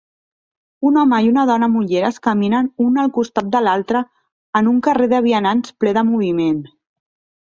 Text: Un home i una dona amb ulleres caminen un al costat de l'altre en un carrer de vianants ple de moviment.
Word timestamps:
Un 0.89 0.95
home 1.01 1.17
i 1.25 1.27
una 1.31 1.43
dona 1.49 1.67
amb 1.71 1.79
ulleres 1.81 2.17
caminen 2.27 2.69
un 2.85 2.97
al 3.03 3.11
costat 3.19 3.51
de 3.57 3.61
l'altre 3.67 4.01
en 4.61 4.71
un 4.75 4.81
carrer 4.89 5.11
de 5.13 5.21
vianants 5.27 5.77
ple 5.85 5.95
de 5.99 6.07
moviment. 6.09 6.59